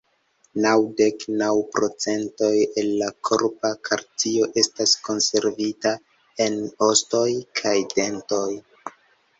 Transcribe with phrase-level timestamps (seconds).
[0.61, 2.49] Naŭdek naŭ procentoj
[2.83, 5.93] el la korpa kalcio estas konservita
[6.49, 6.59] en
[6.91, 7.29] ostoj
[7.63, 8.47] kaj dentoj.